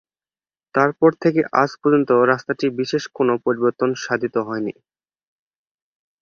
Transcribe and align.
তারপর 0.75 1.11
থেকে 1.21 1.41
আজ 1.53 1.71
পর্যন্ত 1.81 2.09
রাস্তাটির 2.31 2.71
বিশেষ 2.79 3.03
কোন 3.09 3.29
পরিবর্তন 3.45 3.89
সাধিত 4.03 4.35
হয়নি। 4.47 4.73